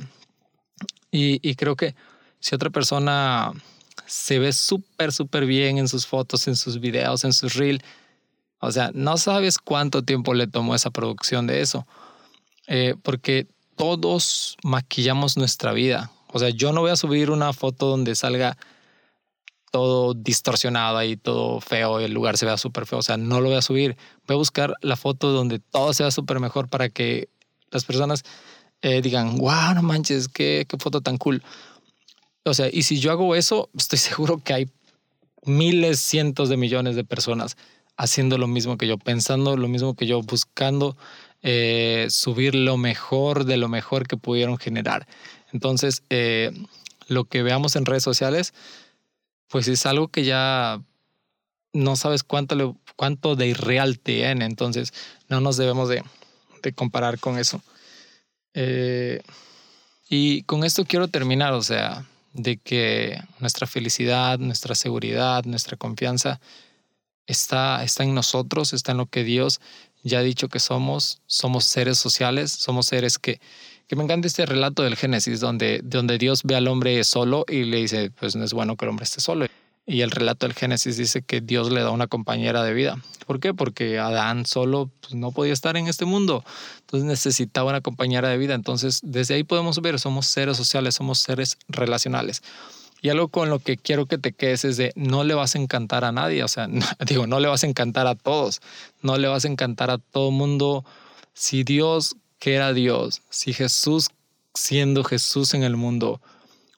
y, 1.12 1.56
creo 1.56 1.76
que 1.76 1.96
si 2.40 2.56
otra 2.56 2.70
persona 2.70 3.52
se 4.08 4.40
ve 4.40 4.52
súper, 4.52 5.12
súper 5.14 5.46
bien 5.46 5.78
en 5.78 5.88
sus 5.88 6.08
fotos, 6.08 6.48
en 6.48 6.56
sus 6.56 6.80
videos, 6.80 7.24
en 7.24 7.34
sus 7.34 7.54
reels, 7.54 7.84
o 8.60 8.72
sea, 8.72 8.92
no 8.94 9.18
sabes 9.18 9.58
cuánto 9.60 10.04
tiempo 10.04 10.34
le 10.34 10.48
tomó 10.48 10.74
esa 10.74 10.90
producción 10.90 11.48
de 11.48 11.62
eso, 11.62 11.86
eh, 12.68 12.96
porque 13.04 13.48
todos 13.76 14.58
maquillamos 14.64 15.38
nuestra 15.38 15.74
vida. 15.74 16.12
O 16.28 16.40
sea, 16.40 16.50
yo 16.50 16.74
no 16.74 16.82
voy 16.82 16.92
a 16.92 16.96
subir 16.96 17.30
una 17.30 17.54
foto 17.54 17.88
donde 17.88 18.16
salga 18.16 18.58
todo 19.74 20.14
distorsionado 20.14 21.02
y 21.02 21.18
todo 21.18 21.60
feo 21.60 22.00
el 22.00 22.14
lugar 22.14 22.38
se 22.38 22.46
vea 22.46 22.58
súper 22.58 22.86
feo. 22.86 23.00
O 23.00 23.02
sea, 23.02 23.18
no 23.18 23.42
lo 23.42 23.50
voy 23.50 23.58
a 23.58 23.64
subir. 23.64 23.98
Voy 24.28 24.36
a 24.36 24.38
buscar 24.38 24.76
la 24.82 24.96
foto 24.96 25.32
donde 25.32 25.58
todo 25.58 25.94
sea 25.94 26.12
súper 26.12 26.40
mejor 26.40 26.70
para 26.70 26.90
que 26.90 27.28
las 27.72 27.84
personas 27.84 28.24
eh, 28.84 29.02
digan, 29.02 29.36
wow, 29.40 29.74
no 29.74 29.82
manches, 29.82 30.28
qué, 30.28 30.68
qué 30.70 30.78
foto 30.78 31.02
tan 31.02 31.18
cool. 31.18 31.42
O 32.46 32.54
sea, 32.54 32.70
y 32.72 32.84
si 32.84 33.00
yo 33.00 33.10
hago 33.10 33.34
eso, 33.34 33.72
estoy 33.76 33.98
seguro 34.12 34.44
que 34.44 34.54
hay 34.54 34.70
miles, 35.44 36.00
cientos 36.00 36.50
de 36.50 36.58
millones 36.58 36.96
de 36.96 37.04
personas 37.04 37.58
haciendo 37.98 38.38
lo 38.38 38.46
mismo 38.46 38.78
que 38.78 38.86
yo, 38.86 39.00
pensando 39.00 39.58
lo 39.58 39.68
mismo 39.68 39.96
que 39.96 40.06
yo, 40.06 40.22
buscando 40.22 40.96
eh, 41.42 42.06
subir 42.12 42.54
lo 42.54 42.78
mejor 42.78 43.46
de 43.46 43.58
lo 43.58 43.70
mejor 43.70 44.08
que 44.08 44.18
pudieron 44.18 44.60
generar. 44.60 45.08
Entonces, 45.52 46.04
eh, 46.12 46.52
lo 47.08 47.26
que 47.26 47.42
veamos 47.42 47.76
en 47.76 47.86
redes 47.86 48.04
sociales, 48.04 48.54
pues 49.54 49.68
es 49.68 49.86
algo 49.86 50.08
que 50.08 50.24
ya 50.24 50.82
no 51.74 51.96
sabes 51.96 52.24
cuánto, 52.24 52.76
cuánto 52.96 53.36
de 53.36 53.50
irreal 53.50 54.00
tiene, 54.00 54.46
entonces 54.46 54.92
no 55.30 55.42
nos 55.42 55.58
debemos 55.58 55.90
de, 55.90 56.04
comparar 56.74 57.20
con 57.20 57.38
eso. 57.38 57.62
Eh, 58.56 59.22
y 60.10 60.42
con 60.44 60.64
esto 60.64 60.86
quiero 60.86 61.08
terminar, 61.08 61.54
o 61.54 61.62
sea, 61.62 62.04
de 62.34 62.58
que 62.58 63.22
nuestra 63.38 63.68
felicidad, 63.68 64.40
nuestra 64.40 64.74
seguridad, 64.74 65.46
nuestra 65.46 65.78
confianza 65.78 66.42
está, 67.28 67.84
está 67.84 68.04
en 68.04 68.16
nosotros, 68.16 68.74
está 68.74 68.94
en 68.94 68.98
lo 68.98 69.06
que 69.06 69.24
Dios 69.24 69.62
ya 70.02 70.18
ha 70.18 70.24
dicho 70.24 70.50
que 70.50 70.60
somos, 70.60 71.22
somos 71.28 71.66
seres 71.66 72.00
sociales, 72.00 72.52
somos 72.52 72.88
seres 72.88 73.20
que 73.20 73.40
que 73.88 73.96
me 73.96 74.04
encanta 74.04 74.28
este 74.28 74.46
relato 74.46 74.84
del 74.84 74.96
Génesis, 74.96 75.40
donde, 75.40 75.82
donde 75.84 76.18
Dios 76.18 76.42
ve 76.44 76.56
al 76.56 76.68
hombre 76.68 77.04
solo 77.04 77.46
y 77.48 77.64
le 77.64 77.78
dice, 77.78 78.12
pues 78.12 78.36
no 78.36 78.44
es 78.44 78.54
bueno 78.54 78.76
que 78.76 78.86
el 78.86 78.90
hombre 78.90 79.04
esté 79.04 79.22
solo. 79.22 79.46
Y 79.86 80.02
el 80.02 80.12
relato 80.12 80.46
del 80.46 80.56
Génesis 80.56 80.96
dice 80.96 81.24
que 81.24 81.42
Dios 81.42 81.70
le 81.70 81.82
da 81.82 81.92
una 81.92 82.08
compañera 82.08 82.64
de 82.64 82.74
vida. 82.74 82.98
¿Por 83.28 83.42
qué? 83.42 83.54
Porque 83.54 84.00
Adán 84.00 84.46
solo 84.46 84.90
pues, 85.02 85.14
no 85.14 85.32
podía 85.32 85.52
estar 85.52 85.76
en 85.76 85.88
este 85.88 86.06
mundo. 86.06 86.46
Entonces 86.80 87.06
necesitaba 87.06 87.70
una 87.70 87.82
compañera 87.82 88.30
de 88.30 88.38
vida. 88.38 88.54
Entonces 88.54 89.02
desde 89.04 89.36
ahí 89.36 89.44
podemos 89.44 89.82
ver, 89.82 90.00
somos 90.00 90.28
seres 90.28 90.56
sociales, 90.56 90.96
somos 90.96 91.20
seres 91.20 91.58
relacionales. 91.68 92.42
Y 93.02 93.10
algo 93.10 93.28
con 93.28 93.50
lo 93.50 93.60
que 93.60 93.76
quiero 93.76 94.06
que 94.06 94.18
te 94.18 94.32
quedes 94.32 94.64
es 94.64 94.78
de 94.78 94.94
no 94.96 95.26
le 95.26 95.34
vas 95.34 95.56
a 95.56 95.60
encantar 95.60 96.06
a 96.06 96.14
nadie. 96.14 96.46
O 96.46 96.48
sea, 96.48 96.70
digo, 97.06 97.28
no 97.28 97.42
le 97.42 97.50
vas 97.50 97.66
a 97.66 97.68
encantar 97.68 98.08
a 98.08 98.16
todos. 98.16 98.62
No 99.02 99.18
le 99.18 99.28
vas 99.28 99.44
a 99.44 99.50
encantar 99.50 99.92
a 99.92 99.98
todo 99.98 100.32
mundo. 100.32 100.86
Si 101.34 101.66
Dios 101.66 102.16
era 102.52 102.74
Dios, 102.74 103.22
si 103.30 103.54
Jesús, 103.54 104.10
siendo 104.54 105.04
Jesús 105.04 105.54
en 105.54 105.64
el 105.64 105.76
mundo, 105.76 106.22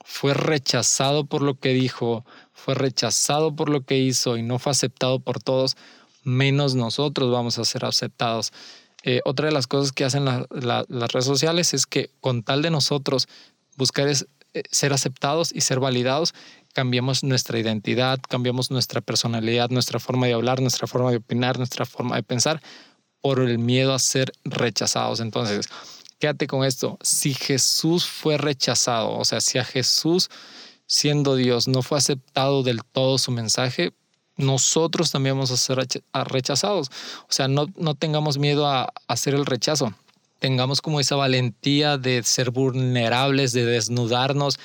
fue 0.04 0.34
rechazado 0.34 1.26
por 1.26 1.42
lo 1.42 1.60
que 1.60 1.70
dijo, 1.70 2.26
fue 2.54 2.76
rechazado 2.76 3.56
por 3.56 3.70
lo 3.70 3.82
que 3.82 3.98
hizo 3.98 4.38
y 4.38 4.44
no 4.44 4.60
fue 4.60 4.72
aceptado 4.72 5.20
por 5.20 5.42
todos, 5.42 5.76
menos 6.24 6.76
nosotros 6.76 7.32
vamos 7.32 7.58
a 7.58 7.66
ser 7.66 7.86
aceptados. 7.86 8.54
Eh, 9.04 9.22
otra 9.26 9.48
de 9.48 9.52
las 9.52 9.68
cosas 9.68 9.92
que 9.92 10.04
hacen 10.04 10.26
las 10.26 11.12
redes 11.12 11.26
sociales 11.26 11.74
es 11.74 11.86
que 11.86 12.10
con 12.22 12.44
tal 12.44 12.62
de 12.62 12.72
nosotros 12.72 13.28
buscar 13.76 14.08
es, 14.08 14.28
eh, 14.56 14.64
ser 14.72 14.94
aceptados 14.94 15.52
y 15.54 15.62
ser 15.62 15.80
validados, 15.80 16.34
cambiamos 16.74 17.24
nuestra 17.24 17.60
identidad, 17.60 18.20
cambiamos 18.28 18.72
nuestra 18.72 19.02
personalidad, 19.02 19.70
nuestra 19.70 20.00
forma 20.00 20.28
de 20.28 20.34
hablar, 20.34 20.62
nuestra 20.62 20.88
forma 20.88 21.12
de 21.12 21.18
opinar, 21.18 21.58
nuestra 21.58 21.86
forma 21.86 22.16
de 22.16 22.24
pensar, 22.24 22.62
por 23.26 23.40
el 23.40 23.58
miedo 23.58 23.92
a 23.92 23.98
ser 23.98 24.32
rechazados. 24.44 25.20
Entonces, 25.20 25.68
quédate 26.20 26.46
con 26.46 26.64
esto. 26.64 27.00
Si 27.02 27.34
Jesús 27.34 28.06
fue 28.06 28.38
rechazado, 28.38 29.18
o 29.18 29.26
sea, 29.26 29.42
si 29.42 29.58
a 29.58 29.66
Jesús 29.66 30.30
siendo 30.86 31.36
Dios 31.36 31.68
no 31.68 31.82
fue 31.82 31.98
aceptado 31.98 32.62
del 32.62 32.84
todo 32.84 33.18
su 33.18 33.32
mensaje, 33.32 33.94
nosotros 34.38 35.10
también 35.10 35.36
vamos 35.36 35.50
a 35.50 35.58
ser 35.58 35.80
rechazados. 36.14 36.92
O 37.22 37.32
sea, 37.32 37.48
no, 37.48 37.66
no 37.78 37.96
tengamos 37.96 38.38
miedo 38.38 38.68
a 38.68 38.94
hacer 39.08 39.34
el 39.34 39.48
rechazo. 39.48 39.96
Tengamos 40.38 40.84
como 40.84 41.00
esa 41.00 41.16
valentía 41.16 41.98
de 41.98 42.22
ser 42.22 42.52
vulnerables, 42.52 43.54
de 43.54 43.66
desnudarnos 43.66 44.60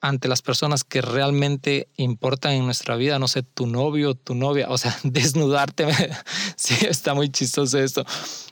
ante 0.00 0.28
las 0.28 0.42
personas 0.42 0.84
que 0.84 1.00
realmente 1.00 1.88
importan 1.96 2.52
en 2.52 2.64
nuestra 2.64 2.96
vida, 2.96 3.18
no 3.18 3.28
sé, 3.28 3.42
tu 3.42 3.66
novio, 3.66 4.14
tu 4.14 4.34
novia, 4.34 4.68
o 4.68 4.78
sea, 4.78 4.96
desnudarte, 5.02 5.86
sí, 6.56 6.74
está 6.86 7.14
muy 7.14 7.30
chistoso 7.30 7.78
esto, 7.78 8.04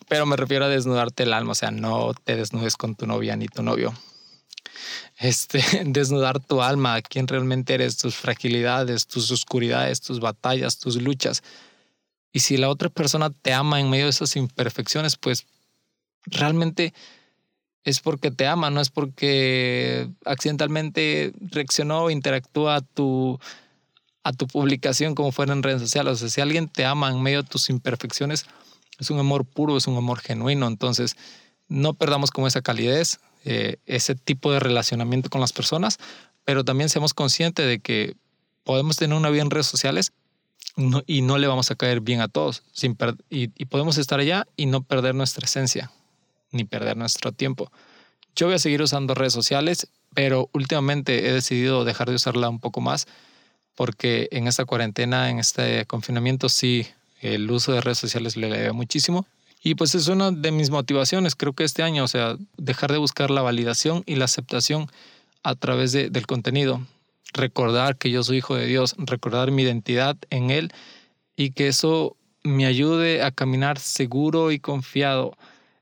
pero 0.09 0.27
me 0.27 0.37
refiero 0.37 0.65
a 0.65 0.69
desnudarte 0.69 1.25
el 1.25 1.33
alma, 1.33 1.53
o 1.53 1.55
sea, 1.55 1.71
no 1.71 2.15
te 2.15 2.37
desnudes 2.37 2.77
con 2.77 2.95
tu 2.95 3.07
novia 3.07 3.37
ni 3.37 3.47
tu 3.47 3.63
novio. 3.63 3.95
Este, 5.19 5.63
desnudar 5.85 6.41
tu 6.41 6.63
alma, 6.63 7.01
quién 7.03 7.29
realmente 7.29 7.75
eres, 7.75 7.97
tus 7.99 8.17
fragilidades, 8.17 9.07
tus 9.07 9.31
oscuridades, 9.31 10.01
tus 10.01 10.21
batallas, 10.21 10.79
tus 10.79 11.01
luchas. 11.01 11.43
Y 12.33 12.41
si 12.41 12.57
la 12.57 12.69
otra 12.69 12.89
persona 12.89 13.31
te 13.31 13.53
ama 13.53 13.81
en 13.81 13.91
medio 13.91 14.05
de 14.05 14.11
esas 14.11 14.35
imperfecciones, 14.35 15.17
pues 15.17 15.47
realmente 16.27 16.93
es 17.85 18.01
porque 18.01 18.31
te 18.31 18.47
ama, 18.47 18.71
no 18.71 18.81
es 18.81 18.89
porque 18.91 20.09
accidentalmente 20.25 21.33
reaccionó 21.41 22.05
o 22.05 22.11
interactúa 22.11 22.77
a 22.77 22.81
tu, 22.81 23.39
a 24.25 24.33
tu 24.33 24.47
publicación 24.47 25.15
como 25.15 25.33
fuera 25.33 25.53
en 25.53 25.63
redes 25.63 25.83
sociales. 25.83 26.19
Si 26.21 26.41
alguien 26.41 26.69
te 26.69 26.87
ama 26.87 27.11
en 27.11 27.23
medio 27.23 27.43
de 27.43 27.49
tus 27.49 27.69
imperfecciones, 27.69 28.47
es 28.99 29.11
un 29.11 29.19
amor 29.19 29.45
puro, 29.45 29.77
es 29.77 29.87
un 29.87 29.97
amor 29.99 30.21
genuino. 30.21 30.67
Entonces, 30.67 31.17
no 31.69 31.93
perdamos 31.93 32.31
como 32.31 32.47
esa 32.47 32.63
calidez, 32.63 33.21
eh, 33.45 33.77
ese 33.85 34.15
tipo 34.15 34.51
de 34.51 34.61
relacionamiento 34.61 35.29
con 35.29 35.43
las 35.43 35.53
personas, 35.53 35.99
pero 36.45 36.65
también 36.65 36.89
seamos 36.89 37.13
conscientes 37.13 37.67
de 37.67 37.81
que 37.81 38.17
podemos 38.65 38.97
tener 38.97 39.17
una 39.17 39.29
vida 39.29 39.43
en 39.43 39.51
redes 39.51 39.67
sociales 39.67 40.13
y 41.07 41.21
no 41.21 41.37
le 41.37 41.47
vamos 41.47 41.71
a 41.71 41.75
caer 41.75 42.01
bien 42.01 42.23
a 42.23 42.29
todos. 42.29 42.63
Sin 42.73 42.97
y 43.29 43.49
podemos 43.67 43.99
estar 43.99 44.21
allá 44.21 44.47
y 44.57 44.65
no 44.67 44.83
perder 44.83 45.15
nuestra 45.15 45.45
esencia 45.45 45.91
ni 46.55 46.65
perder 46.65 46.97
nuestro 46.97 47.33
tiempo. 47.33 47.71
Yo 48.35 48.47
voy 48.47 48.57
a 48.57 48.59
seguir 48.59 48.81
usando 48.81 49.15
redes 49.15 49.33
sociales, 49.33 49.89
pero 50.15 50.49
últimamente 50.53 51.29
he 51.29 51.33
decidido 51.33 51.85
dejar 51.85 52.09
de 52.09 52.17
usarla 52.17 52.49
un 52.49 52.61
poco 52.61 52.81
más 52.81 53.07
porque 53.75 54.29
en 54.31 54.47
esta 54.47 54.65
cuarentena, 54.65 55.31
en 55.31 55.39
este 55.39 55.85
confinamiento, 55.87 56.49
sí, 56.49 56.87
el 57.21 57.51
uso 57.51 57.73
de 57.73 57.81
redes 57.81 57.99
sociales 57.99 58.37
le 58.37 58.49
veo 58.49 58.75
muchísimo. 58.75 59.27
Y 59.63 59.75
pues 59.77 59.95
es 59.95 60.09
una 60.09 60.31
de 60.31 60.53
mis 60.53 60.71
motivaciones, 60.71 61.35
creo 61.35 61.55
que 61.55 61.65
este 61.65 61.83
año, 61.83 62.05
o 62.05 62.09
sea, 62.09 62.37
dejar 62.57 62.93
de 62.93 62.99
buscar 62.99 63.31
la 63.31 63.43
validación 63.43 64.03
y 64.07 64.17
la 64.17 64.27
aceptación 64.27 64.89
a 65.43 65.55
través 65.55 65.93
de, 65.93 66.11
del 66.11 66.27
contenido. 66.27 66.87
Recordar 67.33 67.97
que 67.97 68.11
yo 68.11 68.23
soy 68.23 68.39
hijo 68.39 68.55
de 68.55 68.67
Dios, 68.67 68.95
recordar 68.99 69.51
mi 69.51 69.63
identidad 69.63 70.17
en 70.31 70.51
Él 70.51 70.71
y 71.37 71.51
que 71.51 71.69
eso 71.69 72.17
me 72.43 72.67
ayude 72.67 73.23
a 73.23 73.31
caminar 73.31 73.79
seguro 73.79 74.53
y 74.53 74.59
confiado 74.59 75.37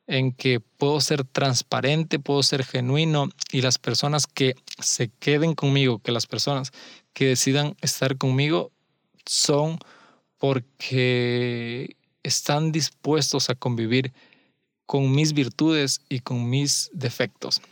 en 0.06 0.32
que 0.32 0.60
puedo 0.60 1.00
ser 1.00 1.24
transparente, 1.24 2.18
puedo 2.18 2.42
ser 2.42 2.64
genuino 2.64 3.28
y 3.50 3.62
las 3.62 3.78
personas 3.78 4.26
que 4.26 4.56
se 4.78 5.08
queden 5.08 5.54
conmigo, 5.54 6.00
que 6.00 6.12
las 6.12 6.26
personas 6.26 6.72
que 7.12 7.26
decidan 7.26 7.76
estar 7.80 8.16
conmigo 8.16 8.72
son 9.26 9.78
porque 10.38 11.96
están 12.22 12.72
dispuestos 12.72 13.50
a 13.50 13.54
convivir 13.54 14.12
con 14.86 15.12
mis 15.12 15.32
virtudes 15.32 16.00
y 16.08 16.20
con 16.20 16.50
mis 16.50 16.90
defectos. 16.92 17.62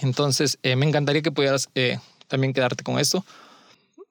Entonces, 0.00 0.58
eh, 0.62 0.76
me 0.76 0.86
encantaría 0.86 1.22
que 1.22 1.30
pudieras 1.30 1.68
eh, 1.74 1.98
también 2.28 2.52
quedarte 2.52 2.82
con 2.82 2.98
esto. 2.98 3.24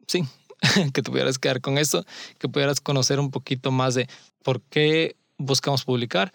Sí, 0.07 0.23
que 0.93 1.01
te 1.01 1.11
pudieras 1.11 1.37
quedar 1.37 1.61
con 1.61 1.77
esto, 1.77 2.05
que 2.39 2.47
pudieras 2.47 2.79
conocer 2.79 3.19
un 3.19 3.31
poquito 3.31 3.71
más 3.71 3.95
de 3.95 4.07
por 4.43 4.61
qué 4.61 5.15
buscamos 5.37 5.83
publicar 5.83 6.33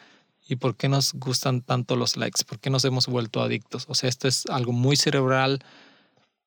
y 0.48 0.56
por 0.56 0.76
qué 0.76 0.88
nos 0.88 1.12
gustan 1.14 1.60
tanto 1.60 1.96
los 1.96 2.16
likes, 2.16 2.44
por 2.44 2.58
qué 2.58 2.70
nos 2.70 2.84
hemos 2.84 3.06
vuelto 3.06 3.42
adictos. 3.42 3.86
O 3.88 3.94
sea, 3.94 4.08
esto 4.08 4.28
es 4.28 4.46
algo 4.46 4.72
muy 4.72 4.96
cerebral 4.96 5.64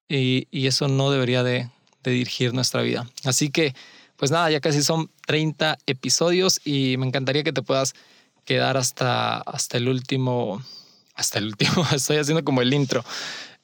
y, 0.07 0.47
y 0.51 0.67
eso 0.67 0.87
no 0.87 1.11
debería 1.11 1.43
de, 1.43 1.69
dirigir 2.03 2.53
nuestra 2.53 2.81
vida. 2.81 3.07
Así 3.25 3.49
que, 3.49 3.75
pues 4.15 4.31
nada, 4.31 4.49
ya 4.49 4.61
casi 4.61 4.81
son 4.81 5.11
30 5.27 5.77
episodios 5.85 6.59
y 6.65 6.97
me 6.97 7.05
encantaría 7.05 7.43
que 7.43 7.53
te 7.53 7.61
puedas 7.61 7.93
quedar 8.45 8.77
hasta, 8.77 9.37
hasta 9.37 9.77
el 9.77 9.87
último, 9.89 10.63
hasta 11.13 11.39
el 11.39 11.45
último, 11.47 11.85
estoy 11.93 12.17
haciendo 12.17 12.43
como 12.43 12.61
el 12.61 12.73
intro. 12.73 13.03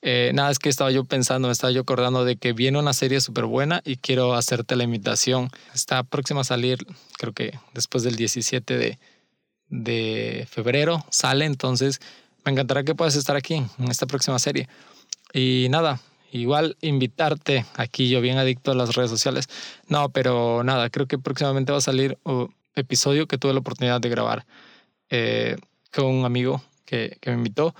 Eh, 0.02 0.32
nada, 0.36 0.52
es 0.52 0.60
que 0.60 0.70
estaba 0.70 0.92
yo 0.92 1.06
pensando, 1.06 1.48
me 1.48 1.54
estaba 1.54 1.72
yo 1.72 1.82
acordando 1.82 2.26
de 2.26 2.36
que 2.36 2.54
viene 2.54 2.78
una 2.78 2.94
serie 2.94 3.20
súper 3.22 3.46
buena 3.46 3.82
y 3.84 3.96
quiero 3.96 4.36
hacerte 4.36 4.76
la 4.76 4.84
invitación. 4.84 5.50
Está 5.74 6.04
próxima 6.04 6.42
a 6.42 6.44
salir, 6.44 6.86
creo 7.18 7.34
que 7.34 7.58
después 7.74 8.04
del 8.04 8.16
17 8.16 8.78
de, 8.78 9.00
de 9.70 10.48
febrero 10.50 11.06
sale, 11.10 11.46
entonces 11.46 12.00
me 12.46 12.52
encantará 12.52 12.84
que 12.84 12.96
puedas 12.96 13.16
estar 13.16 13.36
aquí 13.36 13.56
en 13.56 13.90
esta 13.90 14.06
próxima 14.06 14.38
serie. 14.40 14.70
Y 15.34 15.68
nada, 15.70 16.00
igual 16.32 16.78
invitarte 16.82 17.66
aquí, 17.76 18.10
yo 18.10 18.22
bien 18.22 18.38
adicto 18.38 18.72
a 18.72 18.76
las 18.76 18.96
redes 18.96 19.10
sociales. 19.10 19.50
No, 19.88 20.10
pero 20.10 20.64
nada, 20.64 20.90
creo 20.90 21.08
que 21.08 21.18
próximamente 21.18 21.72
va 21.72 21.80
a 21.80 21.82
salir 21.82 22.18
un 22.24 22.54
episodio 22.76 23.28
que 23.28 23.38
tuve 23.38 23.54
la 23.54 23.60
oportunidad 23.60 24.00
de 24.00 24.10
grabar 24.10 24.46
eh, 25.10 25.56
con 25.94 26.06
un 26.06 26.26
amigo 26.26 26.62
que, 26.86 27.18
que, 27.20 27.32
me 27.32 27.38
invitó. 27.38 27.74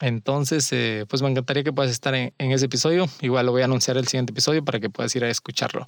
Entonces, 0.00 0.72
eh, 0.72 1.04
pues 1.08 1.20
me 1.20 1.28
encantaría 1.28 1.62
que 1.62 1.72
puedas 1.72 1.90
estar 1.90 2.14
en, 2.14 2.32
en 2.38 2.52
ese 2.52 2.66
episodio. 2.66 3.06
Igual 3.20 3.46
lo 3.46 3.52
voy 3.52 3.62
a 3.62 3.66
anunciar 3.66 3.98
el 3.98 4.08
siguiente 4.08 4.32
episodio 4.32 4.64
para 4.64 4.80
que 4.80 4.88
puedas 4.88 5.14
ir 5.14 5.24
a 5.24 5.30
escucharlo. 5.30 5.86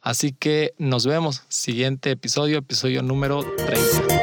Así 0.00 0.32
que 0.32 0.74
nos 0.78 1.06
vemos. 1.06 1.44
Siguiente 1.48 2.10
episodio, 2.10 2.58
episodio 2.58 3.02
número 3.02 3.44
30. 3.66 4.21